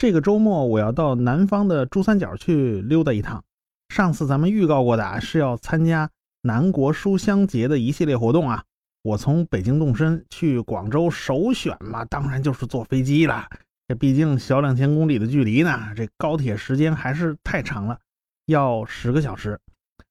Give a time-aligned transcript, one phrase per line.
[0.00, 3.44] 这个周末我要到南方的珠三角去溜达一趟。
[3.90, 6.08] 上次咱们预告过的啊是要参加
[6.40, 8.64] 南国书香节的一系列活动啊。
[9.02, 13.46] 我从北京动身去广州，首选嘛，当然就是坐飞机了。
[13.88, 17.98] 这毕竟小两千公里的距离呢，这高铁时间还是太长了，
[18.46, 19.60] 要十个小时。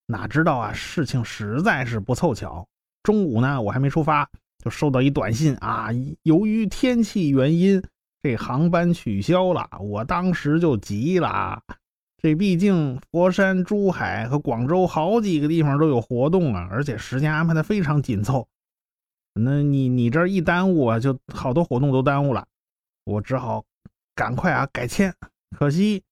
[0.05, 2.63] 哪知道啊，事情实在是不凑巧。
[3.01, 4.29] 中午呢，我还没出发，
[4.63, 5.89] 就收到一短信啊，
[6.21, 7.81] 由于天气原因，
[8.21, 9.69] 这航班取消了。
[9.79, 11.61] 我当时就急了，
[12.21, 18.47] 这毕竟佛山、珠海和广州好几个地方都有活动啊，而且时间安排的非常紧凑。
[19.33, 22.45] 那你你这一耽误啊，就好多活动都耽误了。
[23.05, 23.63] 我只好
[24.15, 25.13] 赶快啊改签，
[25.57, 26.03] 可惜，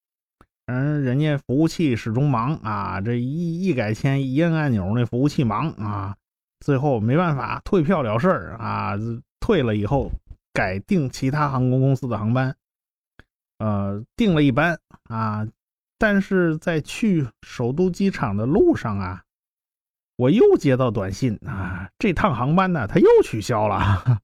[0.68, 3.02] 嗯，人家服务器始终忙啊。
[3.02, 6.16] 这一一改签，一摁按钮，那服务器忙啊。
[6.60, 8.94] 最后没办法，退票了事儿啊。
[9.40, 10.12] 退了以后，
[10.58, 12.56] 改订其他航空公司的航班，
[13.60, 15.48] 呃，订了一班啊。
[16.00, 19.23] 但是在去首都机场的路上啊。
[20.16, 24.20] 我又接到短信啊，这趟航班呢，它又取消了。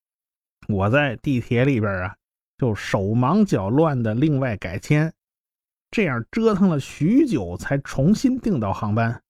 [0.66, 2.16] 我在地铁里边啊，
[2.56, 5.12] 就手忙脚乱的另外改签，
[5.90, 9.22] 这样折腾了许久才重新订到航班。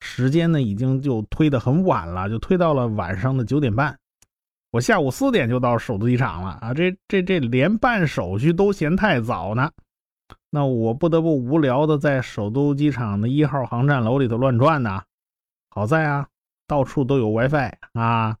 [0.00, 3.98] 时间呢，已经就推得很晚了，就推到了晚上的九点半。
[4.74, 9.70] 我下午四点就到首都机场了啊，这这这连办手续都嫌太早呢。
[10.50, 15.00] 那我不得不无聊的在首都机场的一号航站楼里头乱转呢。
[15.70, 16.26] 好在啊，
[16.66, 18.36] 到处都有 WiFi 啊，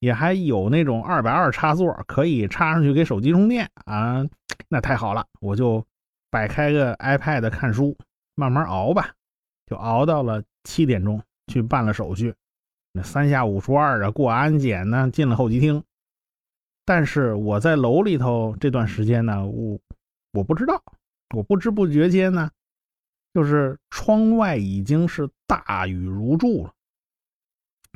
[0.00, 4.22] 也还有那种二百二插座，可以插上去给手机充电啊，
[4.68, 5.24] 那太好了。
[5.40, 5.82] 我就
[6.30, 7.96] 摆开个 iPad 看书，
[8.34, 9.12] 慢慢熬吧，
[9.66, 12.34] 就熬到了七点钟去办了手续。
[12.92, 15.82] 那三下五除二啊，过安检呢，进了候机厅。
[16.84, 19.78] 但是我在楼里头这段时间呢，我
[20.32, 20.82] 我不知道，
[21.36, 22.50] 我不知不觉间呢。
[23.32, 26.74] 就是窗外已经是大雨如注了。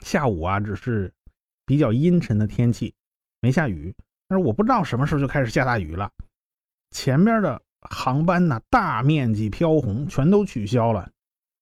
[0.05, 1.13] 下午啊，只是
[1.67, 2.95] 比较阴沉的天气，
[3.41, 3.93] 没下雨。
[4.29, 6.09] 但是我不知道什么时候就开始下大雨了。
[6.93, 11.11] 前边的航班呢，大面积飘红，全都取消了。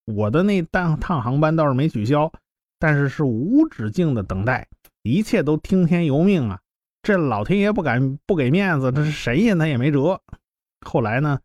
[0.04, 2.30] 我的那趟趟航班倒是没取消，
[2.82, 4.66] 但是是无止境的等待，
[5.04, 6.58] 一切都听天由命啊！
[7.00, 9.54] 这老天爷不敢不给面子，这是谁呀？
[9.54, 10.20] 他也没辙。
[10.84, 11.38] 后来呢？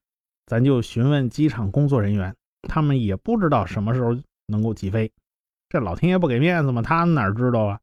[0.48, 5.12] 咱就询问机场工作人员，他们也不知道什么时候能够起飞。
[5.70, 6.82] 这老天爷不给面子吗？
[6.82, 7.80] 他们哪知道啊？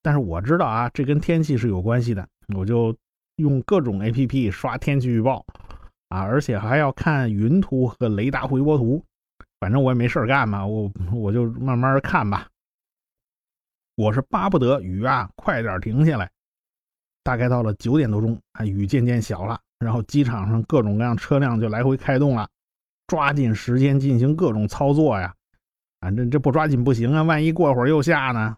[0.00, 2.28] 但是我知道啊，这跟天气是有关系的。
[2.54, 2.96] 我就
[3.38, 5.44] 用各种 APP 刷天气预报
[6.10, 9.04] 啊，而且还要看云图和雷达回波图。
[9.58, 12.48] 反正我也没事干嘛，我我就慢慢看吧。
[13.94, 16.30] 我是巴不得雨啊快点停下来。
[17.22, 19.60] 大概到了九点多钟，啊，雨渐渐小了。
[19.78, 22.48] 然后机场上各种各样车辆就来回开动了，
[23.06, 25.34] 抓紧时间进行各种操作呀！
[26.00, 28.56] 反正这不抓紧不行啊，万一过会儿又下呢？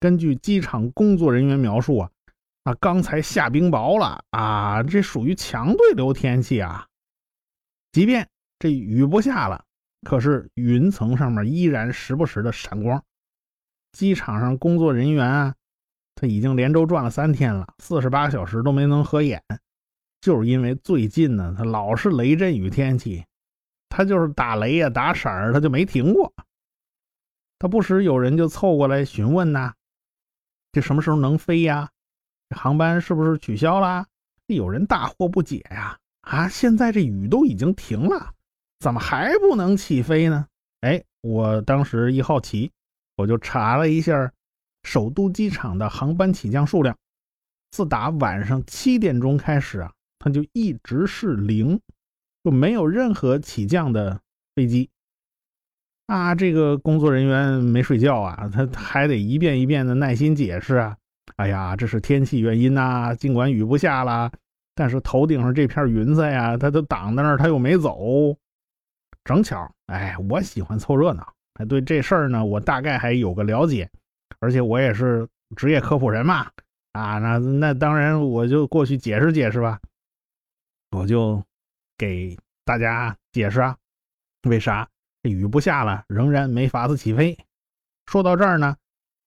[0.00, 2.10] 根据机场工作人员描述啊，
[2.64, 6.86] 啊刚才下冰雹了啊，这属于强对流天气啊。
[7.92, 9.63] 即便这雨不下了，
[10.04, 13.02] 可是云层上面依然时不时的闪光。
[13.92, 15.54] 机场上工作人员啊，
[16.14, 19.42] 他已经连轴转了三天了，四十八小时都没能合眼。
[20.20, 23.24] 就是因为最近呢，他老是雷阵雨天气，
[23.88, 26.32] 他就是打雷呀、打闪儿，他就没停过。
[27.58, 29.74] 他不时有人就凑过来询问呐
[30.72, 31.88] ：“这什么时候能飞呀？
[32.48, 34.06] 这航班是不是取消啦？”
[34.48, 38.32] 有人大惑不解呀：“啊，现在这雨都已经停了，
[38.84, 40.46] 怎么还不能起飞呢？”
[40.86, 42.70] 哎，我当时一好奇，
[43.16, 44.30] 我就查了一下
[44.82, 46.94] 首都机场的航班起降数量，
[47.70, 49.90] 自打晚上七点钟开始啊。
[50.18, 51.80] 它就一直是零，
[52.42, 54.20] 就没有任何起降的
[54.54, 54.90] 飞机
[56.06, 56.34] 啊！
[56.34, 60.94] 这个工作人员没睡觉啊，他还得一遍一遍的耐心解释啊！
[61.36, 64.30] 哎呀，这是天气原因呐，尽管雨不下了，
[64.74, 68.36] 但是头顶上这片云彩呀，它都挡在那儿，它又没走。
[69.24, 71.32] 正巧，哎，我喜欢凑热闹，
[71.68, 73.90] 对这事儿呢，我大概还有个了解，
[74.38, 75.26] 而且我也是
[75.56, 76.50] 职业科普人嘛，
[76.92, 79.80] 啊，那那当然我就过去解释解释吧。
[80.90, 81.42] 我就
[81.98, 83.76] 给大家解释啊，
[84.48, 84.88] 为啥
[85.22, 87.36] 雨不下了，仍然没法子起飞？
[88.06, 88.76] 说到这儿呢，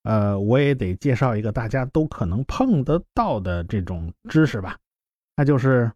[0.03, 4.77] 呃，我也得介绍一个大家都可能碰得到的这种知识吧，
[5.35, 5.91] 那就是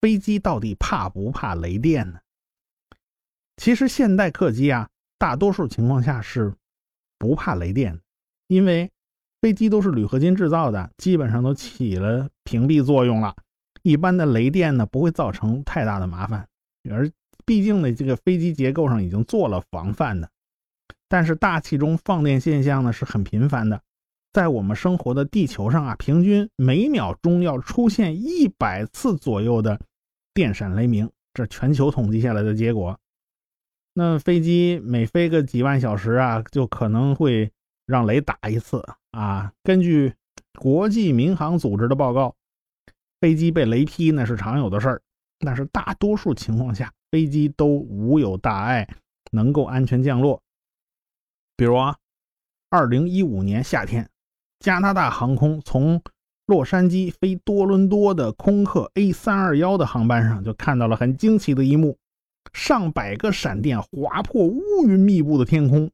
[0.00, 2.18] 飞机到底怕不怕雷电呢？
[3.56, 4.88] 其实现代客机啊，
[5.18, 6.54] 大多数情况下是
[7.18, 7.98] 不怕雷电，
[8.48, 8.90] 因为
[9.40, 13.34] 飞机都是铝合金制造的，基本上都起了屏蔽作用了。
[13.82, 16.46] 一般的雷电呢不会造成太大的麻烦，
[16.90, 17.10] 而
[17.44, 20.28] 毕竟呢这个飞机结构上已经做了防范的。
[21.08, 23.80] 但是大气中放电现象呢是很频繁的，
[24.32, 29.80] 在我们生活的地球上啊，平均每秒钟要出现一百次左右的
[30.34, 32.98] 电闪雷鸣，这全球统计下来的结果。
[33.98, 37.50] 那飞机每飞个几万小时啊，就可能会
[37.86, 39.50] 让雷打一次啊。
[39.64, 40.12] 根据
[40.58, 42.34] 国际民航组织的报告。
[43.18, 45.02] 飞机被雷劈那是常有的事儿，
[45.38, 48.86] 但是大多数情况下飞机都无有大碍，
[49.32, 50.42] 能够安全降落。
[51.56, 51.96] 比如啊，
[52.68, 54.10] 二零一五年夏天，
[54.60, 56.00] 加拿大航空从
[56.44, 61.96] 洛杉矶飞多伦多的空客 A 三二幺的航班上，就看到了很惊奇的一幕：
[62.56, 65.90] 上百个闪电划破乌云密布的天空。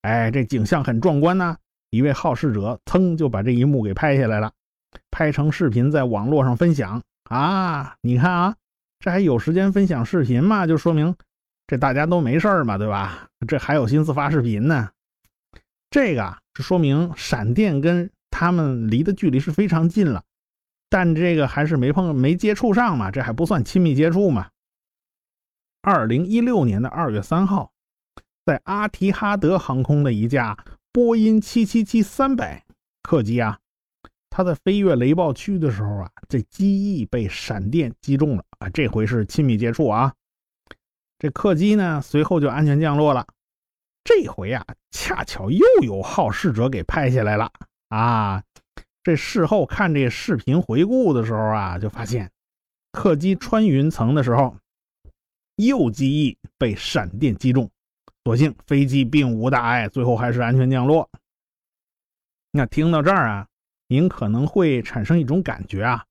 [0.00, 1.58] 哎，这景象很壮观呐！
[1.90, 4.50] 一位好事者噌就把这一幕给拍下来了。
[5.10, 7.94] 拍成视频在网络上分享啊！
[8.00, 8.56] 你看啊，
[8.98, 10.66] 这还有时间分享视频吗？
[10.66, 11.14] 就说明
[11.66, 13.28] 这大家都没事嘛，对吧？
[13.46, 14.88] 这还有心思发视频呢？
[15.90, 20.22] 这个是说明闪电跟他们离的距离是非常近了，
[20.88, 24.48] 但这个还是没碰没接触上嘛，这还不算亲密接触嘛。
[25.82, 27.72] 二零一六年的二月三号，
[28.44, 30.56] 在阿提哈德航空的一架
[30.92, 32.64] 波音七七七三百
[33.02, 33.58] 客机啊。
[34.28, 38.68] 它在飞越雷暴区的时候啊，这机翼被闪电击中了啊！
[38.70, 40.14] 这回是亲密接触啊！
[41.18, 43.26] 这客机呢，随后就安全降落了。
[44.04, 47.50] 这回啊，恰巧又有好事者给拍下来了
[47.88, 48.44] 啊！
[49.02, 52.30] 这事后看这视频回顾的时候啊，就发现
[52.92, 54.56] 客机穿云层的时候，
[55.66, 57.70] 右机翼被闪电击中，
[58.24, 61.08] 所幸飞机并无大碍，最后还是安全降落。
[62.52, 63.46] 那听到这儿啊。
[63.92, 66.06] 您可能会产生一种感觉啊，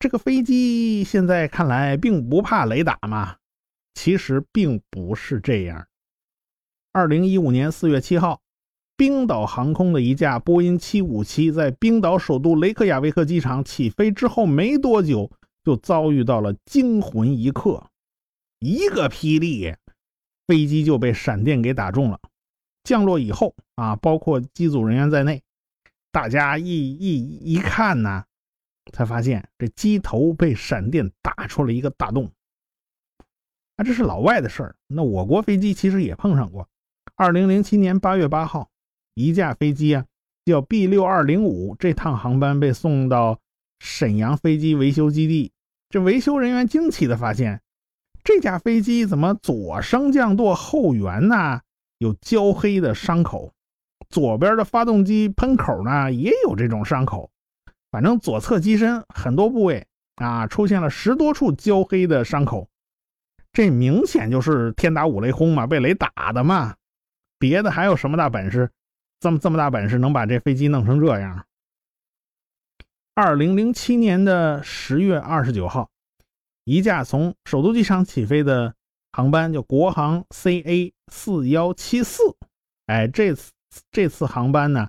[0.00, 3.36] 这个飞机现在看来并不怕雷打嘛？
[3.94, 5.86] 其实并不是这样。
[6.90, 8.40] 二零一五年四月七号，
[8.96, 15.30] 冰岛航空的一架波音七五七在冰岛首都雷克雅未克机场起飞之后没多久，
[15.62, 17.87] 就遭遇到了惊魂一刻，
[18.60, 19.74] 一个霹雳，
[20.46, 22.20] 飞机就被闪电给打中了。
[22.84, 25.42] 降落以后啊，包括机组人员在内。
[26.10, 28.24] 大家一一一看呢，
[28.92, 32.32] 才发现这机头被闪电打出了一个大洞。
[33.76, 34.76] 啊，这是老外的事儿。
[34.86, 36.66] 那我国飞机其实也碰上过。
[37.14, 38.70] 二零零七年八月八号，
[39.14, 40.06] 一架飞机啊，
[40.46, 43.38] 叫 B 六二零五，这趟航班被送到
[43.78, 45.52] 沈阳飞机维修基地。
[45.90, 47.60] 这维修人员惊奇的发现，
[48.28, 51.62] 这架飞机怎么左升降舵后缘呢
[51.96, 53.54] 有焦黑的伤口？
[54.10, 57.30] 左边的发动机喷口呢也有这种伤口，
[57.90, 59.86] 反正左侧机身很多部位
[60.16, 62.68] 啊出现了十多处焦黑的伤口，
[63.50, 66.74] 这明显就是天打五雷轰嘛，被雷打的嘛。
[67.38, 68.68] 别的还有什么大本事？
[69.20, 71.46] 这么这么大本事能把这飞机弄成这样？
[73.14, 75.88] 二零零七年的十月二十九号，
[76.68, 78.74] 一架从首都机场起飞的
[79.12, 82.22] 航班叫国航 CA 四幺七四，
[82.84, 83.50] 哎，这次。
[83.90, 84.88] 这次航班呢，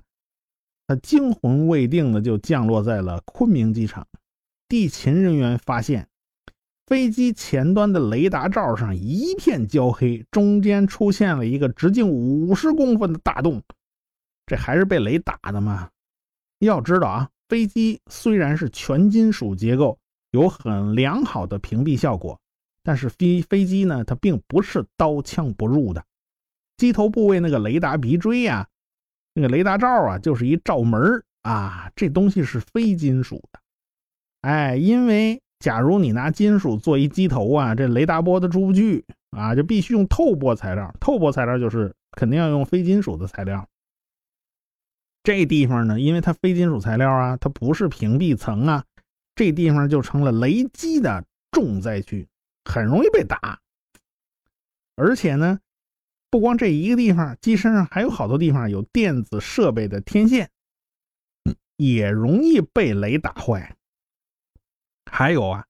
[0.86, 4.06] 它惊魂未定的就降落在了昆明机场。
[4.68, 6.08] 地勤人员发现，
[6.86, 13.62] 飞机前端的雷达罩上一片焦黑，中间出现了一个直径五十公分的大洞。
[14.46, 15.90] 这还是被雷打的吗？
[16.58, 19.98] 要知道啊，飞机虽然是全金属结构，
[20.30, 22.38] 有很良好的屏蔽效果，
[22.82, 26.04] 但是飞飞机呢，它并不是刀枪不入的。
[26.76, 28.68] 机头部位那个雷达鼻锥呀，
[29.34, 33.60] 那个雷达罩啊，就是一罩门啊，这东西是非金属的。
[34.42, 40.94] 哎，因为假如你拿金属做一机头啊，这雷达波它出不去啊，就必须用透波材料。
[41.00, 43.66] 透波材料就是肯定要用非金属的材料。
[45.22, 48.84] 这地方呢，因为它非金属材料啊，它不是屏蔽层啊，
[49.40, 52.28] 这地方就成了雷击的重灾区，
[52.66, 53.58] 很容易被打。
[54.96, 55.58] 而且呢。
[56.32, 60.48] 不光这一个地方，机身上还有好多地方有电子设备的天线，
[61.76, 63.74] 也容易被雷打坏。
[65.10, 65.66] 还有啊，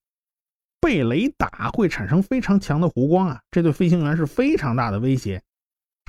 [0.78, 5.42] 被雷打会产生非常强的弧光啊，这对飞行员是非常大的威胁。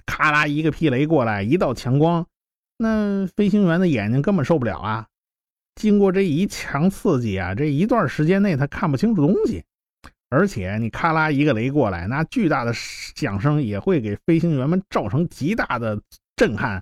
[0.05, 2.27] 咔啦一个霹雷过来，一道强光，
[2.75, 5.07] 那飞行员的眼睛根本受不了啊！
[5.75, 9.63] 经过这一强刺激啊，这一段时间内他看不清楚东西。
[10.29, 15.99] 而且你咔啦一个雷过来，那巨大的响声也会给飞行员们造成极大的
[16.37, 16.81] 震撼。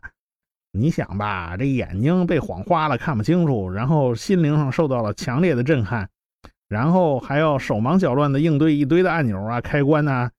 [0.71, 6.07] 你想吧，这眼睛被晃花了，看不清楚，然后心灵上受到了强烈的震撼，
[6.67, 10.29] 然后还要手忙脚乱的应对一堆的按钮啊、开关呐，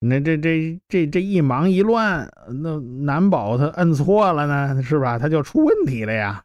[0.00, 2.28] 那这这这这一忙一乱，
[2.62, 5.20] 那难保他摁错了呢，是吧？
[5.20, 6.42] 他就出问题了呀。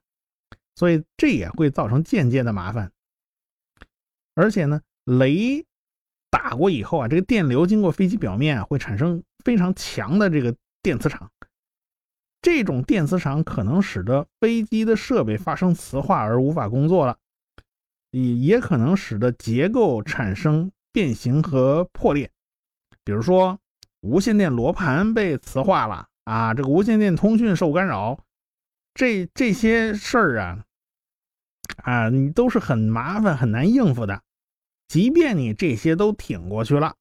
[0.82, 2.92] 所以这也会造成间接的麻烦。
[4.34, 5.64] 而且呢，雷
[6.32, 11.30] 打过以后啊，这个电流经过飞机表面会产生非常强的这个电磁场。
[12.42, 17.16] 这种电磁场可能使得飞机的设备发生磁化而无法工作了，
[18.10, 22.32] 也也可能使得结构产生变形和破裂。
[23.04, 23.60] 比如说，
[24.00, 28.20] 无线电罗盘被磁化了啊，这个无线电通讯受干扰，
[28.96, 30.66] 这这些事儿啊，
[31.78, 34.22] 啊，你都是很麻烦、很难应付的。
[34.88, 36.94] 即便你这些都挺过去了，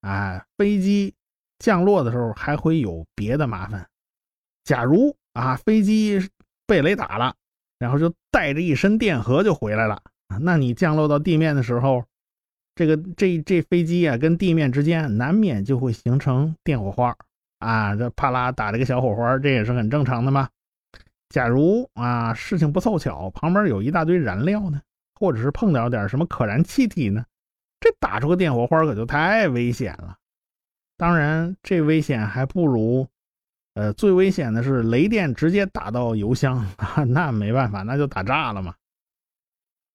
[0.00, 1.14] 啊，飞机
[1.58, 3.86] 降落的时候还会有别的麻烦。
[4.64, 6.20] 假如啊，飞机
[6.66, 7.34] 被雷打了，
[7.78, 10.00] 然后就带着一身电荷就回来了，
[10.40, 12.04] 那你降落到地面的时候，
[12.74, 17.16] 这个这这飞机啊跟地面之间难免就会形成电火花
[17.58, 20.48] 啊，这啪啦打这个小火花，这也是很正常的嘛。
[21.32, 24.80] 假如啊事情不凑巧，旁边有一大堆燃料呢，
[25.18, 27.24] 或者是碰到点什么可燃气体呢，
[27.80, 30.18] 这打出个电火花可就太危险了。
[30.98, 33.08] 当然，这危险还不如。
[33.74, 38.74] 呃，最危险的是雷电直接打到油箱啊， 那没办法，那就打炸了嘛。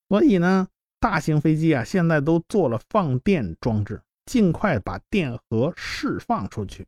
[0.09, 0.67] 所以呢，
[0.99, 6.87] 大型飞机啊，现在都做了放电装置，尽快把电荷释放出去。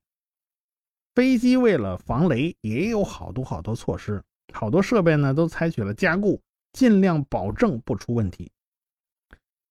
[1.13, 6.41] 飞机为了防雷，也有好多好多措施，好多设备呢都采取了加固，
[6.73, 8.51] 尽量保证不出问题。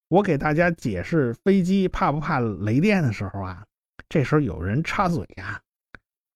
[0.08, 3.64] 我给大家解释飞机怕不怕雷电的时候啊，
[4.08, 5.61] 这时候有人插嘴呀。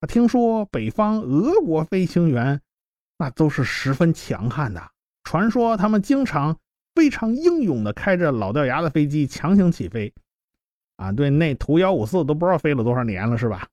[0.00, 2.60] 啊听说北方俄国飞行员
[3.16, 4.90] 那都是十分强悍的，
[5.22, 6.58] 传说他们经常
[6.94, 10.12] 非常英勇的开着老掉牙的飞机强行起飞。
[10.96, 13.68] 啊，对，那图幺五四都不知道飞了多少年了，是吧？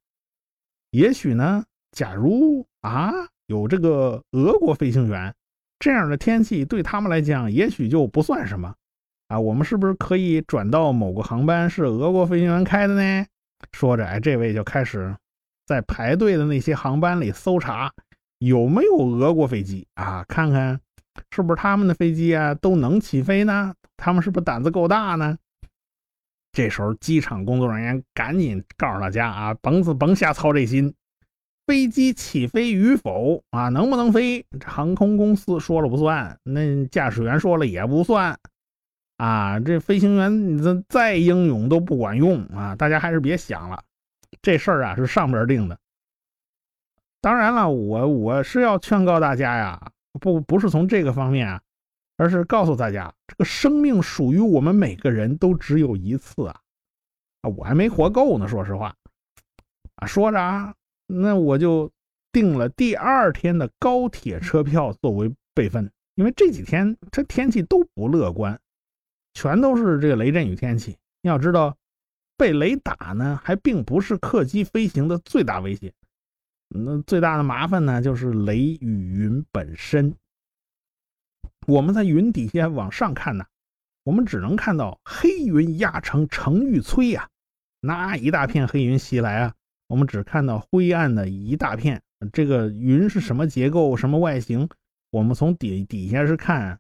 [0.92, 3.12] 也许呢，假如啊
[3.50, 5.34] 有这个俄国飞行员，
[5.80, 8.74] 这样的天气对他们来讲也许就不算什么。
[9.28, 13.26] 啊，我们是不是可以转到某个航班是俄国飞行员开的呢？
[13.74, 15.16] 说着，哎，这位就开始。
[15.66, 17.92] 在排队的那些航班里搜查
[18.40, 20.24] 有没有俄国飞机啊？
[20.28, 20.80] 看看
[21.32, 23.74] 是不是他们的飞机啊都能起飞呢？
[23.98, 25.38] 他们是不是胆子够大呢？
[26.52, 30.92] 这时候机场工作人员赶紧告诉大家啊，甭甭瞎操这心，
[31.70, 38.36] 飞机起飞与否啊，能不能飞，航空公司说了不算，那驾驶员说了也不算
[39.18, 39.60] 啊。
[39.60, 42.76] 这飞行员你这再英勇都不管用啊！
[42.76, 43.84] 大家还是别想了。
[44.42, 45.78] 这事儿啊是上边定的，
[47.22, 51.62] 当然了，我我是要劝告大家呀，不不是从这个方面啊，
[52.18, 56.60] 而是告诉大家，这个生命属于我们每个人都只有一次啊，
[57.44, 58.96] 啊，我还没活够呢，说实话，
[59.98, 60.74] 啊，说着啊，
[61.12, 61.92] 那我就
[62.32, 68.60] 订了第二天的高铁车票作为备份，因为这几天这天气都不乐观，
[69.34, 71.76] 全都是这个雷阵雨天气，要知道。
[72.38, 75.94] 被雷打呢，还并不是客机飞行的最大威胁。
[76.70, 80.16] 那最大的麻烦呢，就是雷雨云本身。
[81.68, 83.46] 我们在云底下往上看呢，
[84.06, 87.28] 我们只能看到黑云压城城欲摧呀，
[87.82, 89.54] 那一大片黑云袭来啊，
[89.90, 92.02] 我们只看到灰暗的一大片。
[92.32, 94.70] 这个云是什么结构、什么外形？
[95.12, 96.80] 我们从底底下是看，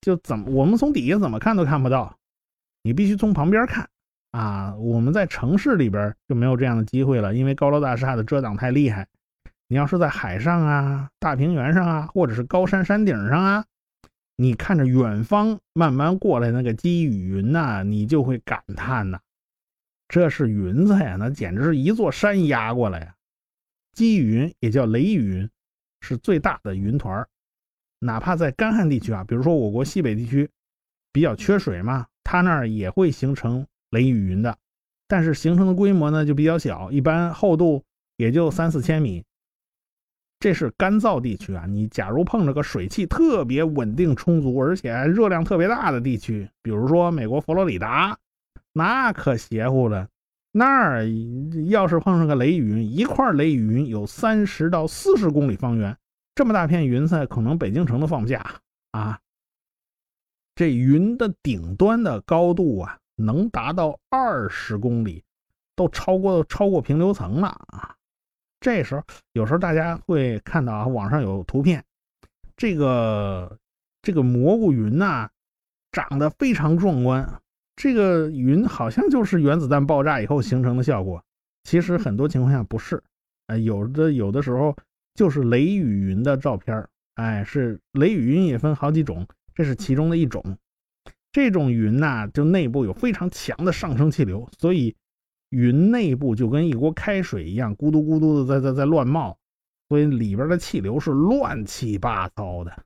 [0.00, 2.16] 就怎么我们从底下怎么看都看不到，
[2.82, 3.88] 你必须从旁边看。
[4.32, 9.06] 啊，我们在城市里边就没有这样的机会了，因为高楼大厦的遮挡太厉害。
[9.68, 13.64] 你要是在海上啊、大平原上啊，或者是高山山顶上啊，
[14.36, 19.20] 你看着远方慢慢过来那个积雨云呐，你就会感叹呐，
[20.08, 23.14] 这是云彩呀，那简直是一座山压过来呀。
[23.92, 25.50] 积云也叫雷雨云，
[26.00, 27.26] 是最大的云团
[27.98, 30.48] 哪怕在干旱地区啊，比如说我国西北地区
[31.12, 33.66] 比较缺水嘛，它那儿也会形成。
[33.90, 34.58] 雷雨云的，
[35.06, 37.84] 但是形成的规模呢就比较小，一般厚度
[38.16, 39.22] 也就三四千米。
[40.40, 48.18] 这是干燥地区啊，你假如碰着个水汽特别稳定充足，而且热量特别大的地区，比如说美国佛罗里达，
[48.74, 50.06] 那可邪乎了。
[50.52, 51.08] 那儿
[51.70, 55.96] 要是碰上个雷雨云，一块雷雨云有三十到四十公里方圆，
[56.34, 59.18] 这么大片云彩，可能北京城都放不下啊。
[60.54, 62.98] 这云的顶端的高度啊。
[63.16, 65.22] 能达到二十公里，
[65.76, 67.94] 都超过超过平流层了啊！
[68.58, 69.04] 这时候
[69.34, 71.84] 有时候大家会看到啊，网上有图片，
[72.56, 73.56] 这个
[74.02, 75.30] 这个蘑菇云呐，
[75.92, 77.40] 长得非常壮观
[77.76, 81.22] 这个云好像就是原子弹爆炸以后形成的效果。
[81.64, 83.02] 其实很多情况下不是，
[83.46, 84.76] 呃，有的有的时候
[85.14, 90.42] 就是雷雨云的照片哎，是雷雨云也分好几种，这是其中的一种。
[91.32, 94.94] 这种云呐，就内部有非常强的上升气流，所以
[95.50, 99.36] 云内部就跟一锅开水一样，咕嘟咕嘟的在在在乱冒，
[99.88, 102.84] 所以里边的气流是乱七八糟的。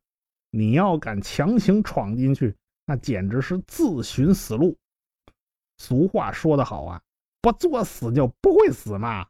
[0.50, 2.54] 你要敢强行闯进去，
[2.88, 4.74] 那简直是自寻死路。
[5.76, 7.02] 俗话说得好啊，
[7.42, 9.26] 不作死就不会死嘛。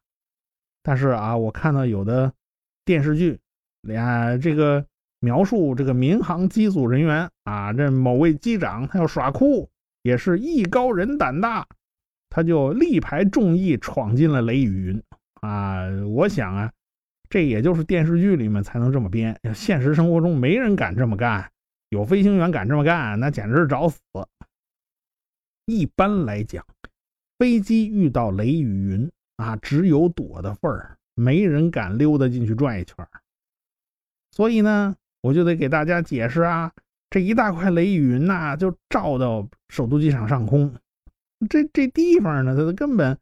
[0.80, 2.32] 但是啊，我看到有的
[2.84, 3.36] 电视剧，
[3.96, 4.86] 啊，这个
[5.18, 9.68] 描述这个民航机组人员啊，这某位机长他要耍酷，
[10.02, 11.66] 也是艺高人胆大，
[12.30, 15.02] 他就力排众议闯进了雷雨云
[15.40, 15.88] 啊。
[16.06, 16.72] 我想啊。
[17.30, 21.52] 这也就是电视剧里面才能这么编，现实生活中没人敢这么干。
[21.90, 23.98] 有飞行员敢这么干，那简直是找死。
[25.66, 26.64] 一般来讲，
[27.38, 33.06] 飞机遇到雷雨云啊，只有躲的份儿，没人敢溜达进去转一圈。
[34.32, 36.72] 所以呢，我就得给大家解释啊，
[37.10, 40.74] 这一大块雷雨云呐，就照到首都机场上空，
[41.48, 43.18] 这这地方呢，它根本。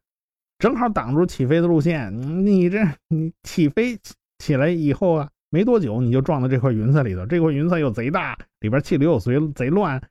[0.59, 2.11] 正好挡住起飞的路线，
[2.43, 3.95] 你这你起飞
[4.39, 7.25] 起来以后啊，没多久你就撞到这块云彩里头。
[7.25, 10.01] 这块云彩又贼大，里边气流又贼贼乱，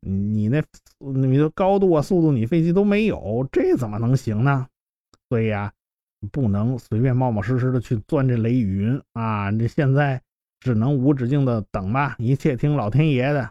[0.00, 0.62] 你那
[0.98, 4.66] 你的高度啊、速度，你飞机都没有，这怎么能行呢？
[5.28, 5.72] 所以啊，
[6.32, 9.50] 不能随便冒冒失失的去钻这雷云啊！
[9.52, 10.20] 这现在
[10.60, 13.50] 只能无止境的等吧，一切听老天爷的。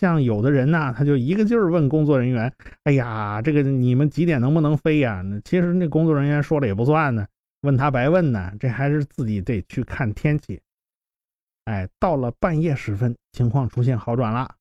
[0.00, 2.52] 像有的人呢，他就一个劲儿问工作人员
[2.84, 7.26] ：“哎呀，这个你们几点能不能飞呀？”其实那工作人员说了也不算呢，
[7.62, 10.60] 问他白问呢，这还是自己得去看天气。
[11.64, 14.54] 哎，到了半夜时分，情况出现好转了，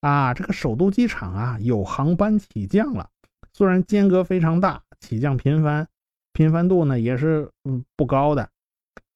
[0.00, 3.08] 啊，这个首都机场啊有航班起降了，
[3.52, 5.86] 虽然间隔非常大，起降频繁，
[6.32, 8.48] 频繁度呢也是嗯不高的，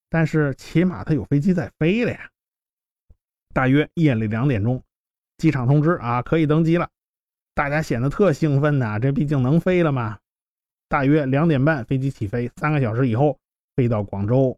[0.09, 2.31] 但是起码它有飞机在飞了呀。
[3.53, 4.83] 大约夜里两点钟。
[5.39, 6.89] 机场通知啊，可以登机了，
[7.53, 10.21] 大家显得特兴奋呐，这毕竟能飞了嘛。
[10.93, 13.39] 大约两点半，飞机起飞，三个小时以后
[13.75, 14.55] 飞到广州。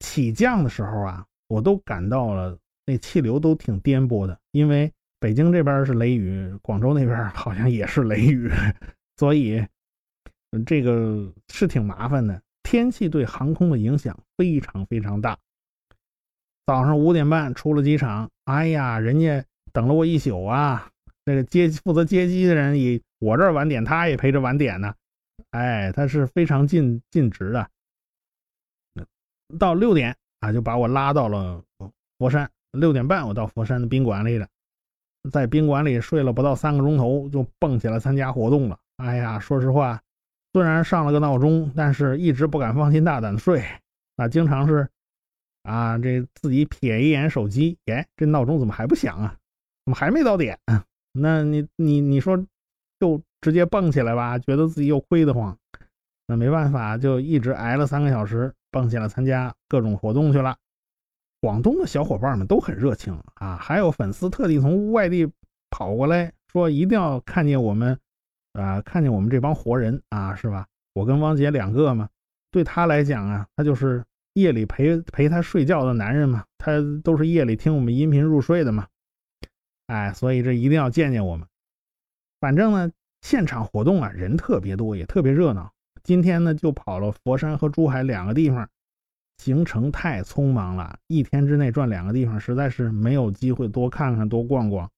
[0.00, 8.50] 起降的时候啊，我都感到了那气流都挺颠簸的，因为北京这边是雷雨，广州那边好像也是雷雨，
[9.16, 9.66] 所以
[10.66, 12.42] 这个是挺麻烦的。
[12.62, 15.38] 天气对航空的影响非常非常大。
[16.66, 20.89] 早上五点半出了机场，哎呀，人家等了我一宿啊！
[21.30, 24.92] 那个接负责接机的人也我这儿晚点，他也陪着晚点呢。
[25.50, 27.70] 哎，他是非常尽尽职的。
[29.56, 31.62] 到六点啊，就把我拉到了
[32.18, 32.50] 佛山。
[32.72, 34.48] 六点半我到佛山的宾馆里了，
[35.30, 38.76] 在宾馆里睡了不到三个钟头，就蹦起来参加活动了。
[38.96, 40.02] 哎呀，说实话，
[40.52, 43.64] 虽然上了个闹钟，但是一直不敢放心大胆的睡，
[44.16, 44.88] 那经常是。
[45.62, 49.36] 啊，这自己瞥一眼手机，哎，这闹钟怎么还不响啊？
[49.84, 50.58] 怎么还没到点？
[51.12, 52.36] 那你你你说，
[52.98, 55.56] 就直接蹦起来吧，觉得自己又亏得慌。
[56.26, 60.56] 那没办法，就一直挨了三个小时，蹦起来参加各种活动去了。
[61.40, 65.30] 广东的小伙伴们都很热情啊，还有粉丝特地从外地
[65.70, 67.98] 跑过来，说一定要看见我们，
[68.52, 70.66] 啊，看见我们这帮活人啊，是吧？
[70.94, 72.08] 我跟汪杰两个嘛，
[72.50, 74.04] 对他来讲啊，他就是。
[74.34, 78.86] 夜里陪陪他睡觉的男人嘛，他都是夜里听我们音频入睡的嘛，
[79.90, 81.44] 哎，所以这一定要见见我们。
[82.38, 85.72] 反正呢，现场活动啊，人特别多，也特别热闹。
[86.04, 88.68] 今天呢，就跑了佛山和珠海两个地方，
[89.38, 94.88] 行程太匆忙了，一天之内转两个地方，实在是没有机会多看看、多逛逛。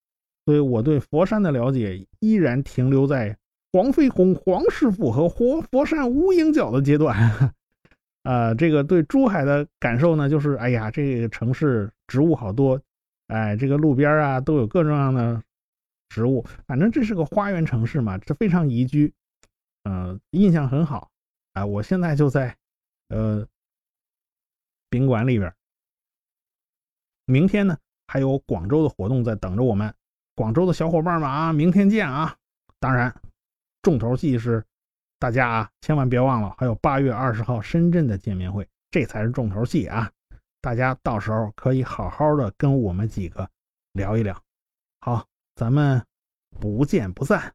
[0.45, 3.35] 所以我对佛山的了解依然停留在
[3.73, 7.55] 黄飞鸿、黄师傅和活佛山无影脚的阶段。
[8.25, 12.79] 呃，这个对珠海的感受呢，就是哎呀，这个城市植物好多，
[13.29, 15.43] 哎，这个路边啊都有各种各样的
[16.09, 19.13] 植物，反正这是个花园城市嘛，这非常宜居，
[19.85, 21.11] 呃，印象很好。
[21.55, 22.57] 哎，我现在就在
[23.09, 23.47] 呃
[24.91, 25.55] 宾馆里边，
[27.27, 29.95] 明天呢还有广州的活动在等着我们，
[30.35, 32.37] 广州的小伙伴们啊，明天见啊！
[32.79, 33.15] 当然，
[33.83, 34.65] 重头戏是。
[35.19, 40.11] 大家啊，千万别忘了，还有八月二十号深圳的见面会，这才是重头戏啊！
[40.63, 43.51] 大家到时候可以好好的跟我们几个
[43.93, 44.41] 聊一聊。
[45.01, 46.03] 好，咱们
[46.61, 47.53] 不见不散。